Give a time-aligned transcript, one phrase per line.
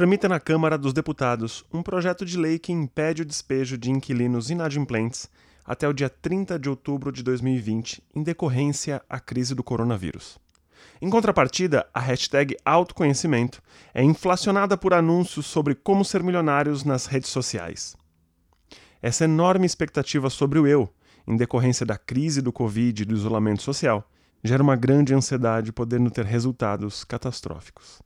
[0.00, 4.48] tramita na Câmara dos Deputados um projeto de lei que impede o despejo de inquilinos
[4.48, 5.28] inadimplentes
[5.62, 10.38] até o dia 30 de outubro de 2020, em decorrência à crise do coronavírus.
[11.02, 17.28] Em contrapartida, a hashtag autoconhecimento é inflacionada por anúncios sobre como ser milionários nas redes
[17.28, 17.94] sociais.
[19.02, 20.88] Essa enorme expectativa sobre o eu,
[21.28, 24.10] em decorrência da crise do Covid e do isolamento social,
[24.42, 28.00] gera uma grande ansiedade, podendo ter resultados catastróficos.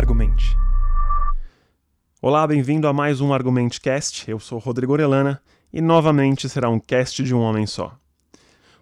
[0.00, 0.56] Argumente.
[2.22, 4.30] Olá, bem-vindo a mais um Argumentecast.
[4.30, 7.94] Eu sou Rodrigo Orelana e novamente será um cast de um homem só.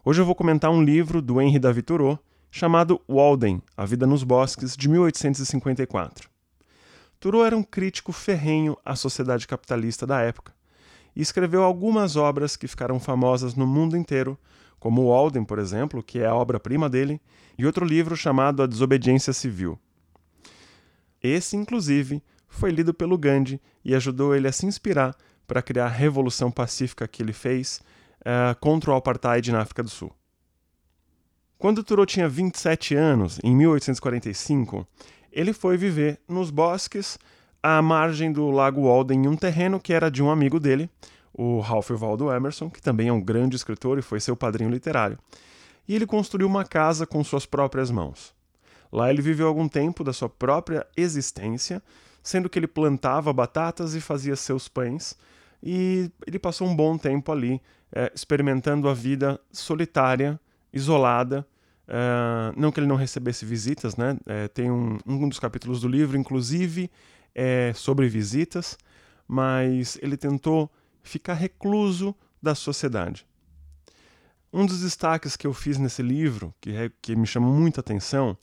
[0.05, 2.21] Hoje eu vou comentar um livro do Henri David Thoreau
[2.53, 6.31] chamado Walden, A Vida nos Bosques, de 1854.
[7.19, 10.55] Thoreau era um crítico ferrenho à sociedade capitalista da época
[11.17, 14.39] e escreveu algumas obras que ficaram famosas no mundo inteiro,
[14.79, 17.21] como Walden, por exemplo, que é a obra-prima dele,
[17.59, 19.77] e outro livro chamado A Desobediência Civil.
[21.23, 25.15] Esse, inclusive, foi lido pelo Gandhi e ajudou ele a se inspirar
[25.47, 27.81] para criar a revolução pacífica que ele fez
[28.21, 30.13] uh, contra o apartheid na África do Sul.
[31.59, 34.87] Quando Thoreau tinha 27 anos, em 1845,
[35.33, 37.19] ele foi viver nos bosques
[37.63, 40.89] à margem do Lago Walden em um terreno que era de um amigo dele,
[41.33, 45.19] o Ralph Waldo Emerson, que também é um grande escritor e foi seu padrinho literário.
[45.87, 48.35] E ele construiu uma casa com suas próprias mãos.
[48.93, 51.83] Lá ele viveu algum tempo da sua própria existência,
[52.23, 55.17] sendo que ele plantava batatas e fazia seus pães,
[55.63, 57.61] e ele passou um bom tempo ali
[57.93, 60.41] é, experimentando a vida solitária,
[60.73, 61.47] isolada.
[61.87, 64.19] É, não que ele não recebesse visitas, né?
[64.27, 66.91] É, tem um, um dos capítulos do livro, inclusive,
[67.35, 68.77] é sobre visitas,
[69.27, 70.71] mas ele tentou
[71.03, 73.27] ficar recluso da sociedade.
[74.53, 78.37] Um dos destaques que eu fiz nesse livro, que, é, que me chamou muita atenção,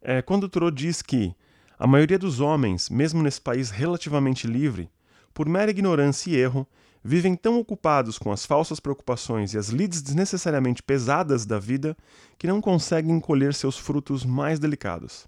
[0.00, 1.34] é quando Thoreau diz que
[1.78, 4.90] a maioria dos homens, mesmo nesse país relativamente livre,
[5.32, 6.66] por mera ignorância e erro,
[7.02, 11.96] vivem tão ocupados com as falsas preocupações e as lides desnecessariamente pesadas da vida
[12.36, 15.26] que não conseguem colher seus frutos mais delicados.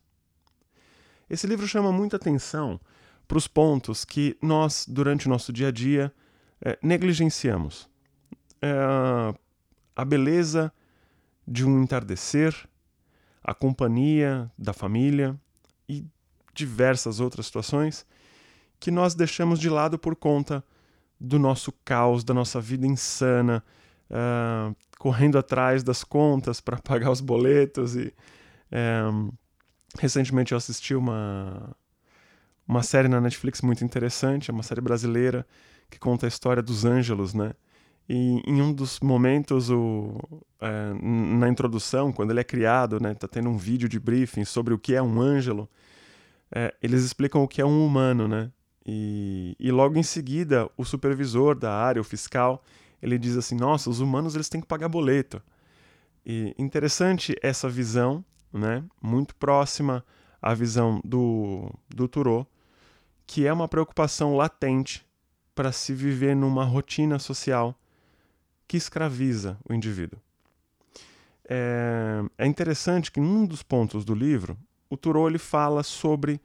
[1.29, 2.81] Esse livro chama muita atenção
[3.29, 6.13] para os pontos que nós, durante o nosso dia a dia,
[6.61, 7.89] é, negligenciamos.
[8.61, 8.75] É,
[9.95, 10.73] a beleza
[11.47, 12.55] de um entardecer,
[13.43, 15.39] a companhia da família
[15.89, 16.06] e
[16.55, 18.06] diversas outras situações
[18.78, 20.65] que nós deixamos de lado por conta
[21.21, 23.62] do nosso caos, da nossa vida insana,
[24.11, 27.95] uh, correndo atrás das contas para pagar os boletos.
[27.95, 28.12] E
[29.12, 29.31] um,
[29.99, 31.77] recentemente eu assisti uma,
[32.67, 35.47] uma série na Netflix muito interessante, é uma série brasileira
[35.91, 37.53] que conta a história dos Ângelos, né?
[38.09, 40.19] E em um dos momentos, o,
[40.61, 44.75] é, na introdução, quando ele é criado, né, tá tendo um vídeo de briefing sobre
[44.75, 45.69] o que é um ângelo,
[46.53, 48.50] é, eles explicam o que é um humano, né?
[48.84, 52.65] E, e logo em seguida, o supervisor da área, o fiscal,
[53.00, 55.41] ele diz assim: Nossa, os humanos eles têm que pagar boleto.
[56.27, 58.83] E interessante essa visão, né?
[59.00, 60.05] Muito próxima
[60.43, 62.47] à visão do, do Thoreau,
[63.27, 65.06] que é uma preocupação latente
[65.55, 67.78] para se viver numa rotina social
[68.71, 70.21] que escraviza o indivíduo.
[71.45, 74.57] É, é interessante que num dos pontos do livro,
[74.89, 76.41] o Thoreau ele fala sobre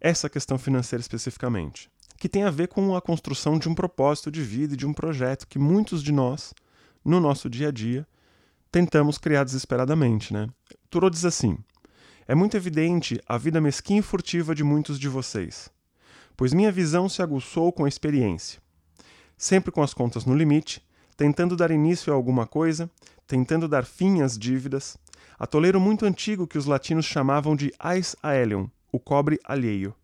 [0.00, 4.40] essa questão financeira especificamente, que tem a ver com a construção de um propósito de
[4.40, 6.54] vida e de um projeto que muitos de nós,
[7.04, 8.06] no nosso dia a dia,
[8.70, 10.32] tentamos criar desesperadamente.
[10.32, 10.48] Né?
[10.88, 11.58] Thoreau diz assim:
[12.28, 15.68] É muito evidente a vida mesquinha e furtiva de muitos de vocês,
[16.36, 18.62] pois minha visão se aguçou com a experiência.
[19.36, 20.80] Sempre com as contas no limite,
[21.16, 22.90] tentando dar início a alguma coisa,
[23.26, 24.96] tentando dar fim às dívidas,
[25.38, 29.94] atoleiro muito antigo que os latinos chamavam de ais aelium, o cobre alheio,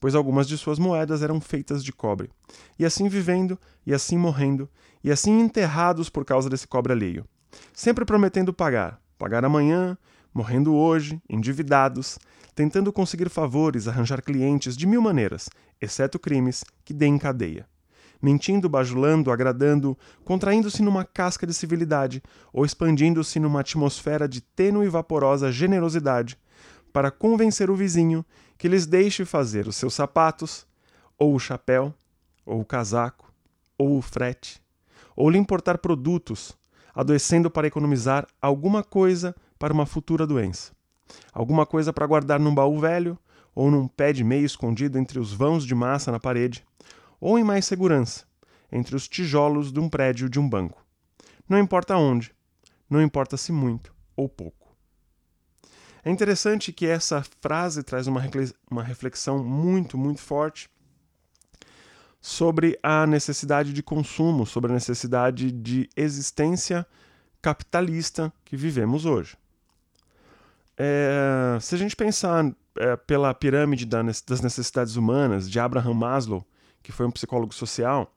[0.00, 2.30] pois algumas de suas moedas eram feitas de cobre,
[2.78, 4.68] e assim vivendo, e assim morrendo,
[5.02, 7.24] e assim enterrados por causa desse cobre alheio,
[7.72, 9.96] sempre prometendo pagar, pagar amanhã,
[10.32, 12.18] morrendo hoje, endividados,
[12.54, 15.48] tentando conseguir favores, arranjar clientes de mil maneiras,
[15.80, 17.66] exceto crimes que deem cadeia.
[18.26, 22.20] Mentindo, bajulando, agradando, contraindo-se numa casca de civilidade
[22.52, 26.36] ou expandindo-se numa atmosfera de tênue e vaporosa generosidade,
[26.92, 28.26] para convencer o vizinho
[28.58, 30.66] que lhes deixe fazer os seus sapatos,
[31.16, 31.94] ou o chapéu,
[32.44, 33.32] ou o casaco,
[33.78, 34.60] ou o frete,
[35.14, 36.58] ou lhe importar produtos,
[36.92, 40.72] adoecendo para economizar alguma coisa para uma futura doença,
[41.32, 43.16] alguma coisa para guardar num baú velho,
[43.54, 46.66] ou num pé de meia escondido entre os vãos de massa na parede,
[47.20, 48.24] ou em mais segurança,
[48.70, 50.84] entre os tijolos de um prédio de um banco.
[51.48, 52.34] Não importa onde,
[52.88, 54.74] não importa se muito ou pouco.
[56.04, 60.70] É interessante que essa frase traz uma reflexão muito, muito forte
[62.20, 66.86] sobre a necessidade de consumo, sobre a necessidade de existência
[67.42, 69.36] capitalista que vivemos hoje.
[70.76, 76.46] É, se a gente pensar é, pela pirâmide das necessidades humanas de Abraham Maslow,
[76.86, 78.14] que foi um psicólogo social,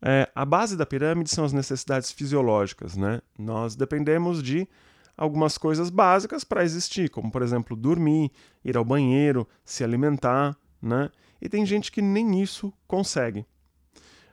[0.00, 2.96] é, a base da pirâmide são as necessidades fisiológicas.
[2.96, 3.20] Né?
[3.38, 4.66] Nós dependemos de
[5.18, 8.32] algumas coisas básicas para existir, como por exemplo dormir,
[8.64, 11.10] ir ao banheiro, se alimentar, né?
[11.42, 13.44] E tem gente que nem isso consegue.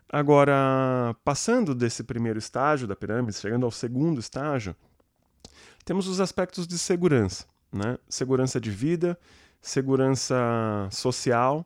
[0.07, 4.73] Agora, passando desse primeiro estágio da pirâmide, chegando ao segundo estágio,
[5.83, 7.97] temos os aspectos de segurança, né?
[8.07, 9.19] Segurança de vida,
[9.61, 11.65] segurança social.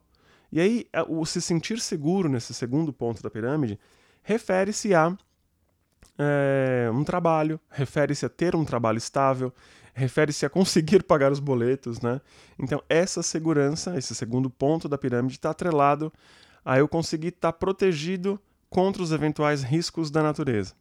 [0.52, 3.80] E aí, o se sentir seguro nesse segundo ponto da pirâmide
[4.22, 5.16] refere-se a
[6.18, 9.54] é, um trabalho, refere-se a ter um trabalho estável,
[9.94, 12.20] refere-se a conseguir pagar os boletos, né?
[12.60, 16.12] Então, essa segurança, esse segundo ponto da pirâmide, está atrelado
[16.64, 18.40] a eu conseguir estar tá protegido
[18.70, 20.74] contra os eventuais riscos da natureza.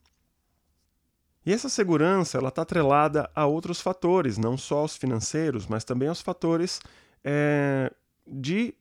[1.45, 6.09] E essa segurança ela está atrelada a outros fatores, não só os financeiros, mas também
[6.09, 6.81] aos fatores
[7.25, 7.91] é,
[8.27, 8.80] de, de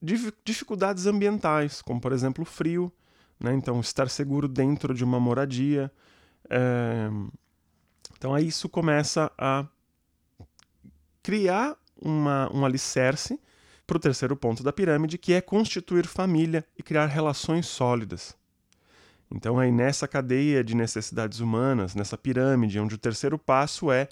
[0.00, 2.92] dificuldades ambientais, como por exemplo o frio,
[3.38, 3.52] né?
[3.54, 5.90] então estar seguro dentro de uma moradia.
[6.48, 7.08] É...
[8.16, 9.66] Então aí isso começa a
[11.22, 13.38] criar uma, um alicerce
[13.86, 18.36] para o terceiro ponto da pirâmide, que é constituir família e criar relações sólidas.
[19.30, 24.08] Então, aí nessa cadeia de necessidades humanas, nessa pirâmide, onde o terceiro passo é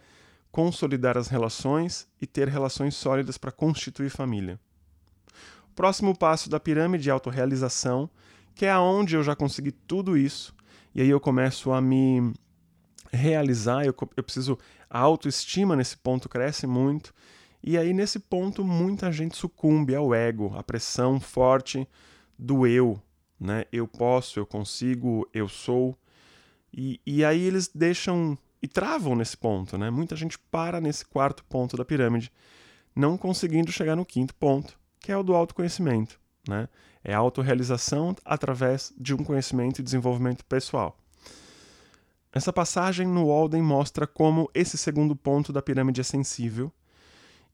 [0.51, 4.59] consolidar as relações e ter relações sólidas para constituir família.
[5.77, 8.09] Próximo passo da pirâmide a autorrealização,
[8.55, 10.57] que é aonde eu já consegui tudo isso,
[10.95, 12.33] e aí eu começo a me
[13.13, 14.59] realizar, eu, eu preciso.
[14.89, 17.13] A autoestima nesse ponto cresce muito,
[17.63, 21.87] e aí nesse ponto muita gente sucumbe ao ego, à pressão forte
[22.39, 22.99] do eu,
[23.39, 23.67] né?
[23.71, 25.95] Eu posso, eu consigo, eu sou.
[26.73, 29.91] E, e aí eles deixam e travam nesse ponto, né?
[29.91, 32.33] Muita gente para nesse quarto ponto da pirâmide,
[32.95, 36.69] não conseguindo chegar no quinto ponto, que é o do autoconhecimento, né?
[37.03, 40.99] É a autorrealização através de um conhecimento e desenvolvimento pessoal.
[42.33, 46.73] Essa passagem no Walden mostra como esse segundo ponto da pirâmide é sensível,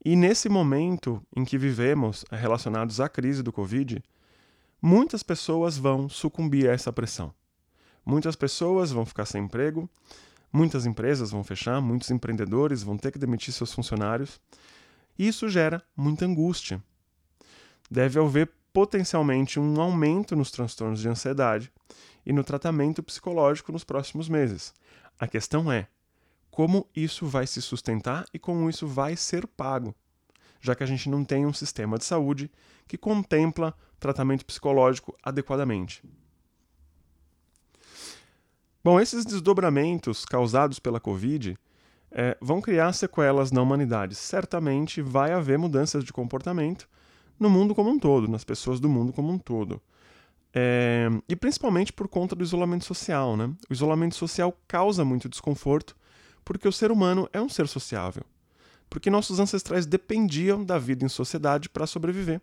[0.05, 4.03] e nesse momento em que vivemos, relacionados à crise do Covid,
[4.81, 7.33] muitas pessoas vão sucumbir a essa pressão.
[8.05, 9.89] Muitas pessoas vão ficar sem emprego,
[10.53, 14.41] muitas empresas vão fechar, muitos empreendedores vão ter que demitir seus funcionários,
[15.17, 16.83] e isso gera muita angústia.
[17.93, 21.71] Deve haver potencialmente um aumento nos transtornos de ansiedade
[22.25, 24.73] e no tratamento psicológico nos próximos meses.
[25.21, 25.87] A questão é
[26.51, 29.95] como isso vai se sustentar e como isso vai ser pago,
[30.59, 32.51] já que a gente não tem um sistema de saúde
[32.89, 36.03] que contempla tratamento psicológico adequadamente.
[38.83, 41.59] Bom, esses desdobramentos causados pela Covid
[42.11, 44.15] é, vão criar sequelas na humanidade.
[44.15, 46.89] Certamente vai haver mudanças de comportamento
[47.39, 49.81] no mundo como um todo, nas pessoas do mundo como um todo.
[50.55, 53.37] É, e principalmente por conta do isolamento social.
[53.37, 53.51] Né?
[53.69, 55.97] O isolamento social causa muito desconforto
[56.45, 58.25] porque o ser humano é um ser sociável.
[58.91, 62.41] Porque nossos ancestrais dependiam da vida em sociedade para sobreviver.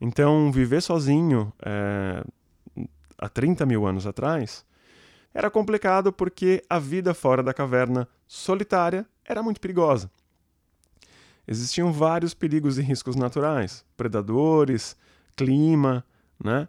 [0.00, 2.24] Então, viver sozinho é,
[3.18, 4.64] há 30 mil anos atrás
[5.32, 10.10] era complicado porque a vida fora da caverna solitária era muito perigosa
[11.46, 14.96] existiam vários perigos e riscos naturais, predadores,
[15.36, 16.04] clima,
[16.42, 16.68] né?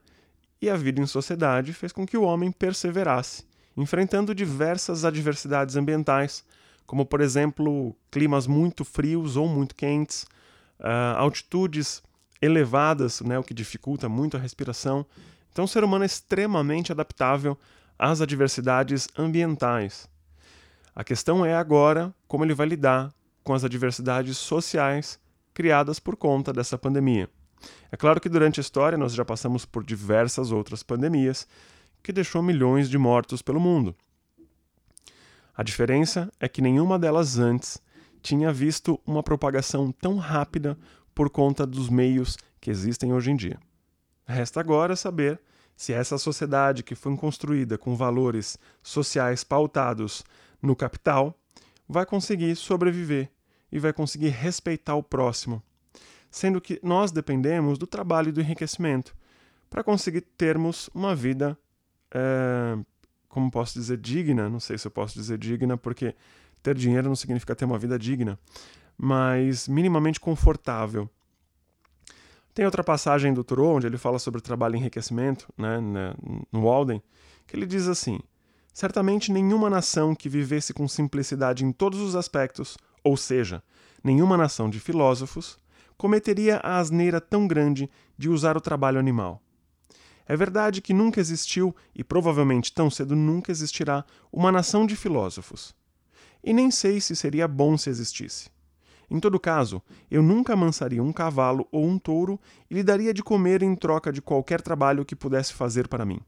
[0.61, 3.43] E a vida em sociedade fez com que o homem perseverasse,
[3.75, 6.43] enfrentando diversas adversidades ambientais,
[6.85, 10.23] como por exemplo climas muito frios ou muito quentes,
[10.79, 12.01] uh, altitudes
[12.41, 15.05] elevadas, né, o que dificulta muito a respiração.
[15.51, 17.57] Então, o ser humano é extremamente adaptável
[17.97, 20.07] às adversidades ambientais.
[20.93, 23.13] A questão é agora como ele vai lidar
[23.45, 25.19] com as adversidades sociais
[25.53, 27.29] criadas por conta dessa pandemia.
[27.91, 31.47] É claro que durante a história nós já passamos por diversas outras pandemias
[32.03, 33.95] que deixou milhões de mortos pelo mundo.
[35.55, 37.81] A diferença é que nenhuma delas antes
[38.21, 40.77] tinha visto uma propagação tão rápida
[41.13, 43.59] por conta dos meios que existem hoje em dia.
[44.27, 45.39] Resta agora saber
[45.77, 50.23] se essa sociedade que foi construída com valores sociais pautados
[50.61, 51.39] no capital
[51.87, 53.29] vai conseguir sobreviver
[53.75, 55.61] e vai conseguir respeitar o próximo,
[56.31, 59.13] sendo que nós dependemos do trabalho e do enriquecimento
[59.69, 61.57] para conseguir termos uma vida,
[62.09, 62.77] é,
[63.27, 64.47] como posso dizer, digna.
[64.47, 66.15] Não sei se eu posso dizer digna, porque
[66.63, 68.39] ter dinheiro não significa ter uma vida digna,
[68.97, 71.09] mas minimamente confortável.
[72.53, 75.81] Tem outra passagem do Thoreau, onde ele fala sobre o trabalho e enriquecimento, né,
[76.49, 77.03] no Walden,
[77.45, 78.21] que ele diz assim:
[78.73, 83.61] Certamente nenhuma nação que vivesse com simplicidade em todos os aspectos, ou seja,
[84.03, 85.59] nenhuma nação de filósofos,
[85.95, 89.41] cometeria a asneira tão grande de usar o trabalho animal.
[90.25, 95.75] É verdade que nunca existiu, e provavelmente tão cedo nunca existirá, uma nação de filósofos.
[96.43, 98.49] E nem sei se seria bom se existisse.
[99.07, 103.21] Em todo caso, eu nunca amansaria um cavalo ou um touro e lhe daria de
[103.21, 106.19] comer em troca de qualquer trabalho que pudesse fazer para mim.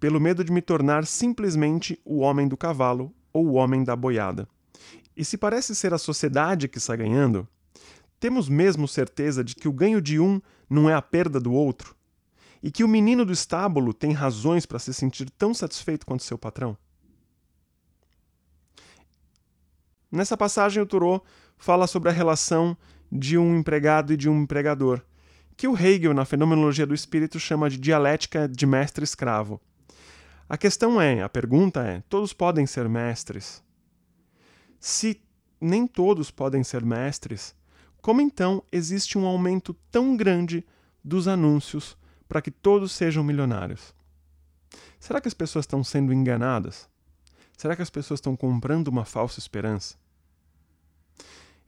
[0.00, 4.48] Pelo medo de me tornar simplesmente o homem do cavalo ou o homem da boiada.
[5.18, 7.48] E se parece ser a sociedade que está ganhando,
[8.20, 11.96] temos mesmo certeza de que o ganho de um não é a perda do outro?
[12.62, 16.38] E que o menino do estábulo tem razões para se sentir tão satisfeito quanto seu
[16.38, 16.78] patrão?
[20.08, 21.24] Nessa passagem, o Thoreau
[21.56, 22.76] fala sobre a relação
[23.10, 25.02] de um empregado e de um empregador,
[25.56, 29.60] que o Hegel, na Fenomenologia do Espírito, chama de dialética de mestre-escravo.
[30.48, 33.66] A questão é, a pergunta é: todos podem ser mestres?
[34.80, 35.20] Se
[35.60, 37.54] nem todos podem ser mestres,
[38.00, 40.64] como então existe um aumento tão grande
[41.02, 41.96] dos anúncios
[42.28, 43.94] para que todos sejam milionários?
[45.00, 46.88] Será que as pessoas estão sendo enganadas?
[47.56, 49.96] Será que as pessoas estão comprando uma falsa esperança?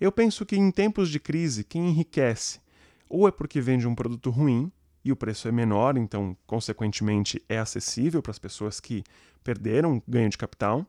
[0.00, 2.60] Eu penso que em tempos de crise, quem enriquece
[3.08, 4.70] ou é porque vende um produto ruim
[5.04, 9.02] e o preço é menor, então, consequentemente, é acessível para as pessoas que
[9.42, 10.86] perderam ganho de capital,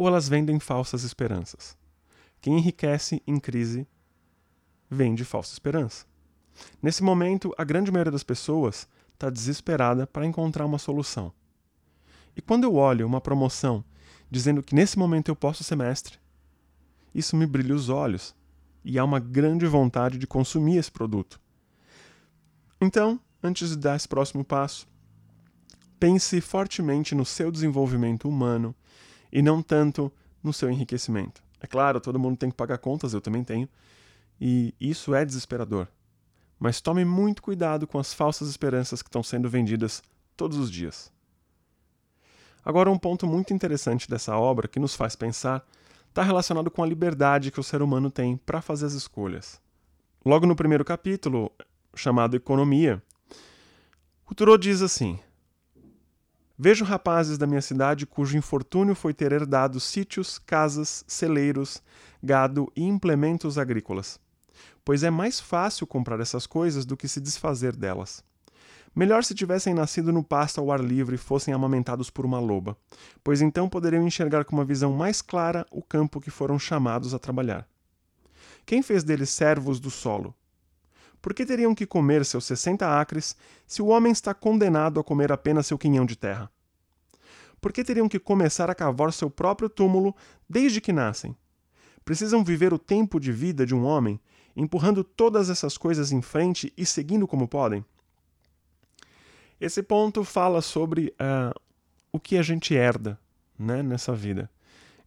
[0.00, 1.76] ou elas vendem falsas esperanças.
[2.40, 3.86] Quem enriquece em crise
[4.88, 6.06] vende falsa esperança.
[6.82, 11.30] Nesse momento, a grande maioria das pessoas está desesperada para encontrar uma solução.
[12.34, 13.84] E quando eu olho uma promoção
[14.30, 16.18] dizendo que nesse momento eu posso ser mestre,
[17.14, 18.34] isso me brilha os olhos
[18.82, 21.38] e há uma grande vontade de consumir esse produto.
[22.80, 24.88] Então, antes de dar esse próximo passo,
[25.98, 28.74] pense fortemente no seu desenvolvimento humano
[29.32, 31.42] e não tanto no seu enriquecimento.
[31.60, 33.68] É claro, todo mundo tem que pagar contas, eu também tenho,
[34.40, 35.86] e isso é desesperador.
[36.58, 40.02] Mas tome muito cuidado com as falsas esperanças que estão sendo vendidas
[40.36, 41.12] todos os dias.
[42.64, 45.66] Agora, um ponto muito interessante dessa obra que nos faz pensar
[46.08, 49.60] está relacionado com a liberdade que o ser humano tem para fazer as escolhas.
[50.24, 51.50] Logo no primeiro capítulo,
[51.94, 53.02] chamado Economia,
[54.28, 55.18] o Thoreau diz assim:
[56.62, 61.82] Vejo rapazes da minha cidade cujo infortúnio foi ter herdado sítios, casas, celeiros,
[62.22, 64.20] gado e implementos agrícolas
[64.84, 68.24] pois é mais fácil comprar essas coisas do que se desfazer delas.
[68.94, 72.76] Melhor se tivessem nascido no pasto ao ar livre e fossem amamentados por uma loba,
[73.22, 77.18] pois então poderiam enxergar com uma visão mais clara o campo que foram chamados a
[77.18, 77.68] trabalhar.
[78.66, 80.34] Quem fez deles servos do solo?
[81.20, 83.36] Por que teriam que comer seus sessenta acres
[83.66, 86.50] se o homem está condenado a comer apenas seu quinhão de terra?
[87.60, 90.16] Por que teriam que começar a cavar seu próprio túmulo
[90.48, 91.36] desde que nascem?
[92.04, 94.18] Precisam viver o tempo de vida de um homem
[94.56, 97.84] empurrando todas essas coisas em frente e seguindo como podem?
[99.60, 101.58] Esse ponto fala sobre uh,
[102.10, 103.18] o que a gente herda
[103.58, 104.50] né, nessa vida.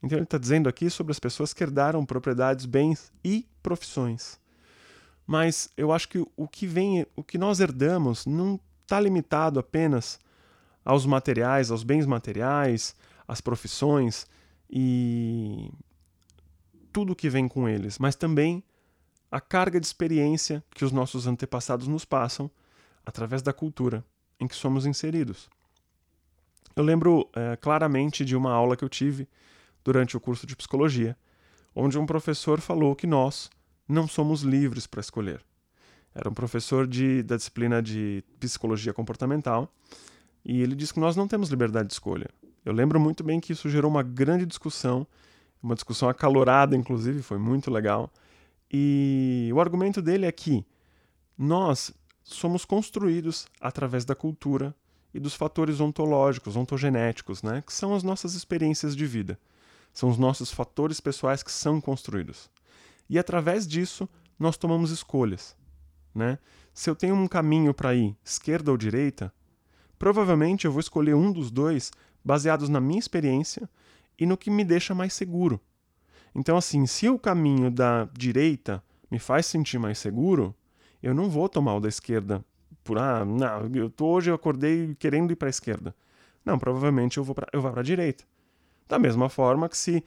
[0.01, 4.39] Então ele está dizendo aqui sobre as pessoas que herdaram propriedades, bens e profissões.
[5.25, 10.19] Mas eu acho que o que vem, o que nós herdamos, não está limitado apenas
[10.83, 12.95] aos materiais, aos bens materiais,
[13.27, 14.27] às profissões
[14.69, 15.71] e
[16.91, 18.63] tudo que vem com eles, mas também
[19.31, 22.51] a carga de experiência que os nossos antepassados nos passam
[23.05, 24.05] através da cultura
[24.39, 25.49] em que somos inseridos.
[26.75, 29.27] Eu lembro é, claramente de uma aula que eu tive
[29.83, 31.17] durante o curso de psicologia,
[31.75, 33.49] onde um professor falou que nós
[33.87, 35.41] não somos livres para escolher.
[36.13, 39.73] Era um professor de, da disciplina de psicologia comportamental
[40.45, 42.29] e ele disse que nós não temos liberdade de escolha.
[42.63, 45.07] Eu lembro muito bem que isso gerou uma grande discussão,
[45.61, 48.11] uma discussão acalorada, inclusive, foi muito legal
[48.75, 50.65] e o argumento dele é que
[51.37, 54.75] nós somos construídos através da cultura
[55.13, 59.39] e dos fatores ontológicos, ontogenéticos, né, que são as nossas experiências de vida.
[59.93, 62.49] São os nossos fatores pessoais que são construídos.
[63.13, 65.55] E através disso, nós tomamos escolhas.
[66.15, 66.39] Né?
[66.73, 69.31] Se eu tenho um caminho para ir esquerda ou direita,
[69.99, 71.91] provavelmente eu vou escolher um dos dois
[72.25, 73.69] baseados na minha experiência
[74.19, 75.61] e no que me deixa mais seguro.
[76.33, 80.55] Então, assim, se o caminho da direita me faz sentir mais seguro,
[80.99, 82.43] eu não vou tomar o da esquerda
[82.83, 85.95] por ah, não, eu tô, hoje eu acordei querendo ir para a esquerda.
[86.43, 88.23] Não, provavelmente eu vou para eu vou para a direita.
[88.89, 90.03] Da mesma forma que se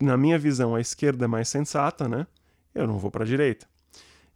[0.00, 2.26] na minha visão a esquerda é mais sensata, né?
[2.76, 3.66] Eu não vou para a direita.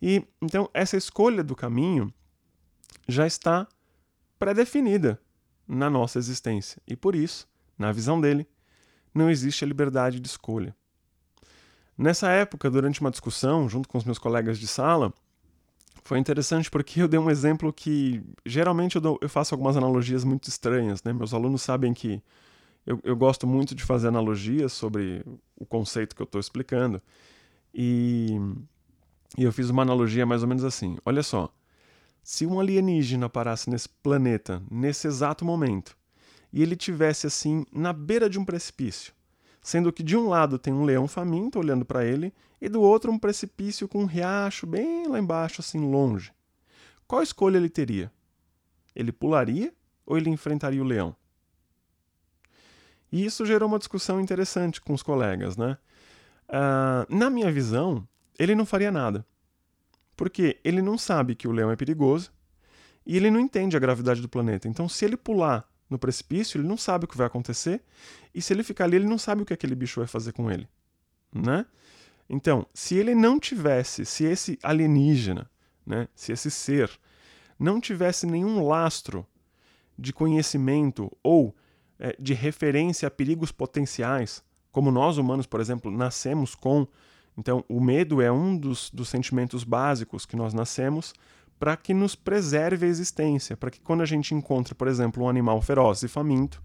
[0.00, 2.12] E então essa escolha do caminho
[3.06, 3.68] já está
[4.38, 5.20] pré-definida
[5.68, 6.80] na nossa existência.
[6.86, 7.46] E por isso,
[7.78, 8.48] na visão dele,
[9.14, 10.74] não existe a liberdade de escolha.
[11.96, 15.12] Nessa época, durante uma discussão junto com os meus colegas de sala,
[16.02, 20.24] foi interessante porque eu dei um exemplo que geralmente eu, dou, eu faço algumas analogias
[20.24, 21.12] muito estranhas, né?
[21.12, 22.22] Meus alunos sabem que
[22.86, 25.22] eu, eu gosto muito de fazer analogias sobre
[25.56, 27.02] o conceito que eu estou explicando.
[27.74, 28.38] E,
[29.38, 31.52] e eu fiz uma analogia mais ou menos assim: olha só,
[32.22, 35.96] se um alienígena parasse nesse planeta nesse exato momento
[36.52, 39.12] e ele tivesse assim na beira de um precipício,
[39.62, 43.10] sendo que de um lado tem um leão faminto olhando para ele e do outro
[43.10, 46.32] um precipício com um riacho bem lá embaixo, assim longe.
[47.06, 48.12] Qual escolha ele teria?
[48.94, 49.72] Ele pularia
[50.04, 51.14] ou ele enfrentaria o leão?
[53.10, 55.76] E isso gerou uma discussão interessante com os colegas, né?
[56.50, 58.06] Uh, na minha visão,
[58.38, 59.24] ele não faria nada.
[60.16, 62.30] Porque ele não sabe que o leão é perigoso
[63.06, 64.68] e ele não entende a gravidade do planeta.
[64.68, 67.82] Então, se ele pular no precipício, ele não sabe o que vai acontecer,
[68.32, 70.48] e se ele ficar ali, ele não sabe o que aquele bicho vai fazer com
[70.48, 70.68] ele,
[71.34, 71.66] né?
[72.28, 75.50] Então, se ele não tivesse, se esse alienígena,
[75.84, 76.88] né, se esse ser
[77.58, 79.26] não tivesse nenhum lastro
[79.98, 81.54] de conhecimento ou
[81.98, 86.86] é, de referência a perigos potenciais, como nós humanos, por exemplo, nascemos com.
[87.36, 91.14] Então, o medo é um dos, dos sentimentos básicos que nós nascemos
[91.58, 95.28] para que nos preserve a existência, para que quando a gente encontra, por exemplo, um
[95.28, 96.62] animal feroz e faminto,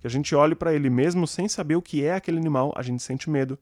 [0.00, 2.82] que a gente olhe para ele mesmo sem saber o que é aquele animal, a
[2.82, 3.58] gente sente medo,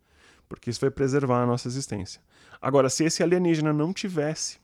[0.48, 2.20] porque isso vai preservar a nossa existência.
[2.62, 4.58] Agora, se esse alienígena não tivesse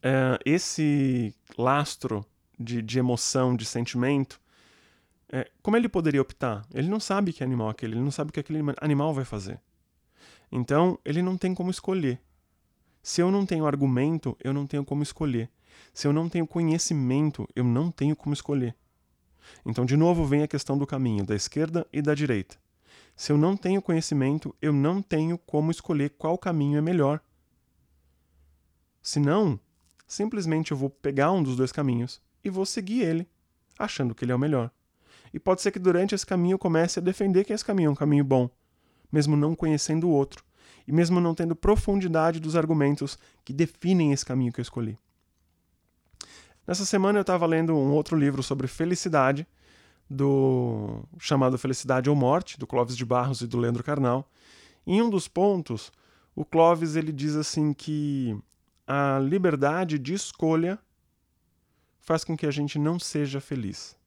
[0.00, 2.24] é, esse lastro
[2.58, 4.40] de, de, emoção, de sentimento,
[5.30, 6.66] é, como ele poderia optar?
[6.72, 9.24] Ele não sabe que animal é aquele, ele não sabe o que aquele animal vai
[9.24, 9.60] fazer.
[10.50, 12.20] Então, ele não tem como escolher.
[13.02, 15.50] Se eu não tenho argumento, eu não tenho como escolher.
[15.92, 18.74] Se eu não tenho conhecimento, eu não tenho como escolher.
[19.64, 22.56] Então, de novo, vem a questão do caminho, da esquerda e da direita.
[23.14, 27.20] Se eu não tenho conhecimento, eu não tenho como escolher qual caminho é melhor.
[29.02, 29.58] Se não,
[30.06, 33.28] simplesmente eu vou pegar um dos dois caminhos e vou seguir ele,
[33.78, 34.70] achando que ele é o melhor.
[35.32, 37.94] E pode ser que durante esse caminho comece a defender que esse caminho é um
[37.94, 38.50] caminho bom,
[39.10, 40.44] mesmo não conhecendo o outro
[40.86, 44.98] e mesmo não tendo profundidade dos argumentos que definem esse caminho que eu escolhi.
[46.66, 49.46] Nessa semana eu estava lendo um outro livro sobre felicidade,
[50.08, 54.30] do chamado Felicidade ou Morte, do Clóvis de Barros e do Leandro Carnal.
[54.86, 55.92] Em um dos pontos,
[56.34, 58.34] o Clóvis ele diz assim que
[58.86, 60.78] a liberdade de escolha
[62.00, 63.97] faz com que a gente não seja feliz.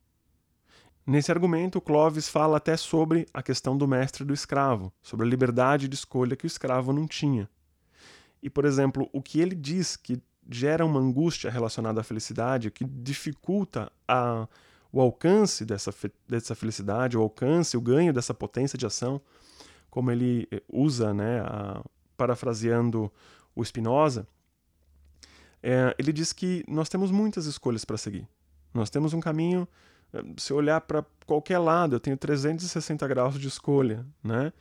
[1.06, 5.30] Nesse argumento, Clovis fala até sobre a questão do mestre e do escravo, sobre a
[5.30, 7.50] liberdade de escolha que o escravo não tinha.
[8.42, 12.84] E, por exemplo, o que ele diz que gera uma angústia relacionada à felicidade, que
[12.84, 14.48] dificulta a,
[14.92, 15.94] o alcance dessa,
[16.28, 19.22] dessa felicidade, o alcance, o ganho dessa potência de ação,
[19.90, 21.84] como ele eh, usa, né, a,
[22.16, 23.12] parafraseando
[23.56, 24.28] o Spinoza,
[25.64, 28.28] é, ele diz que nós temos muitas escolhas para seguir.
[28.74, 29.68] Nós temos um caminho
[30.38, 34.52] se olhar para qualquer lado, eu tenho 360 graus de escolha, né?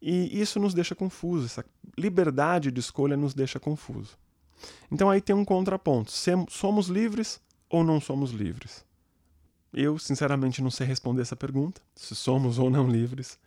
[0.00, 1.64] E isso nos deixa confuso, essa
[1.98, 4.16] liberdade de escolha nos deixa confuso.
[4.90, 6.12] Então aí tem um contraponto:
[6.48, 8.84] somos livres ou não somos livres?
[9.72, 13.38] Eu, sinceramente, não sei responder essa pergunta, se somos ou não livres,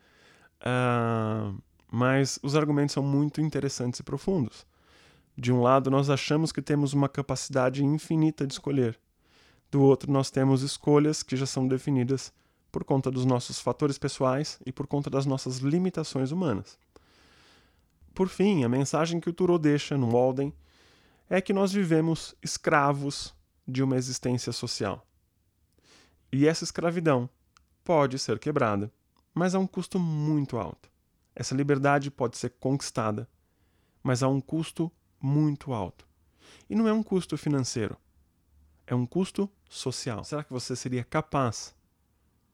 [0.61, 1.57] uh,
[1.91, 4.65] mas os argumentos são muito interessantes e profundos.
[5.35, 8.99] De um lado, nós achamos que temos uma capacidade infinita de escolher,
[9.71, 12.33] do outro, nós temos escolhas que já são definidas
[12.71, 16.77] por conta dos nossos fatores pessoais e por conta das nossas limitações humanas.
[18.13, 20.53] Por fim, a mensagem que o Thoreau deixa no Walden
[21.29, 23.33] é que nós vivemos escravos
[23.67, 25.05] de uma existência social.
[26.31, 27.29] E essa escravidão
[27.83, 28.91] pode ser quebrada,
[29.33, 30.89] mas a um custo muito alto.
[31.35, 33.27] Essa liberdade pode ser conquistada,
[34.03, 36.07] mas a um custo muito alto.
[36.69, 37.95] E não é um custo financeiro,
[38.89, 40.23] é um custo social.
[40.23, 41.75] Será que você seria capaz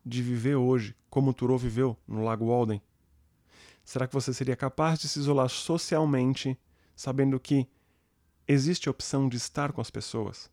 [0.05, 2.81] de viver hoje como Thoreau viveu no Lago Walden?
[3.85, 6.59] Será que você seria capaz de se isolar socialmente,
[6.93, 7.65] sabendo que
[8.45, 10.51] existe a opção de estar com as pessoas?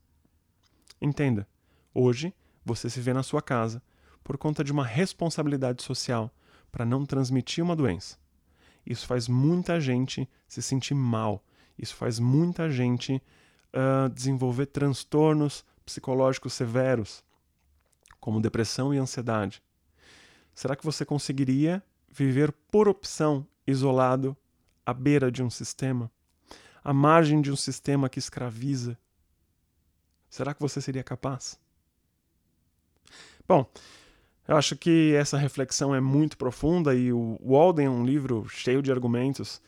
[1.01, 1.49] Entenda,
[1.93, 2.33] hoje
[2.65, 3.83] você se vê na sua casa
[4.23, 6.33] por conta de uma responsabilidade social
[6.71, 8.17] para não transmitir uma doença.
[8.87, 11.45] Isso faz muita gente se sentir mal.
[11.77, 13.21] Isso faz muita gente
[13.75, 17.25] uh, desenvolver transtornos psicológicos severos,
[18.21, 19.63] como depressão e ansiedade.
[20.55, 24.37] Será que você conseguiria viver por opção isolado
[24.85, 26.11] à beira de um sistema,
[26.85, 28.99] à margem de um sistema que escraviza?
[30.29, 31.59] Será que você seria capaz?
[33.47, 33.71] Bom,
[34.47, 38.83] eu acho que essa reflexão é muito profunda e o Walden é um livro cheio
[38.83, 39.61] de argumentos.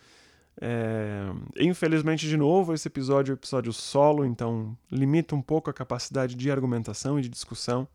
[0.60, 1.24] É...
[1.58, 6.34] Infelizmente, de novo, esse episódio é um episódio solo, então limita um pouco a capacidade
[6.34, 7.88] de argumentação e de discussão.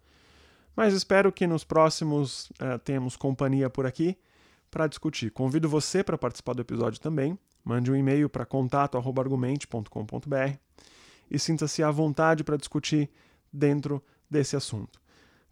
[0.76, 4.18] Mas espero que nos próximos é, tenhamos companhia por aqui
[4.72, 5.32] para discutir.
[5.32, 7.38] Convido você para participar do episódio também.
[7.66, 10.58] Mande um e-mail para contato.argumente.com.br
[11.30, 13.10] e sinta-se à vontade para discutir
[13.52, 15.02] dentro desse assunto.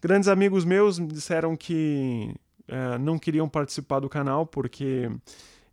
[0.01, 2.33] Grandes amigos meus me disseram que
[2.67, 5.11] é, não queriam participar do canal porque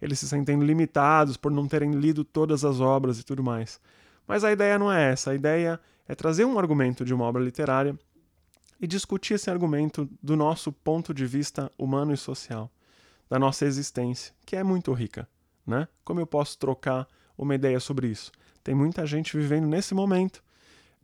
[0.05, 3.81] eles se sentem limitados por não terem lido todas as obras e tudo mais.
[4.27, 5.31] Mas a ideia não é essa.
[5.31, 7.99] A ideia é trazer um argumento de uma obra literária
[8.79, 12.71] e discutir esse argumento do nosso ponto de vista humano e social,
[13.31, 15.27] da nossa existência, que é muito rica.
[15.67, 15.89] Né?
[16.05, 18.31] Como eu posso trocar uma ideia sobre isso?
[18.63, 20.45] Tem muita gente vivendo nesse momento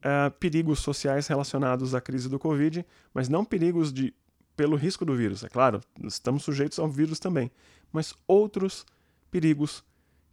[0.01, 2.85] uh, perigos sociais relacionados à crise do Covid,
[3.15, 4.13] mas não perigos de
[4.61, 5.43] pelo risco do vírus.
[5.43, 7.51] É claro, estamos sujeitos ao vírus também,
[7.91, 8.85] mas outros
[9.31, 9.83] perigos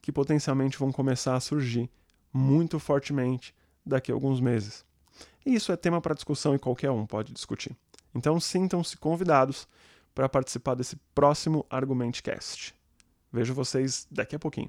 [0.02, 1.90] que potencialmente vão começar a surgir
[2.34, 4.84] muito fortemente daqui a alguns meses.
[5.46, 7.74] E isso é tema para discussão e qualquer um pode discutir.
[8.14, 9.66] Então sintam-se convidados
[10.14, 12.76] para participar desse próximo Argumentcast.
[13.32, 14.66] Vejo vocês daqui a pouquinho.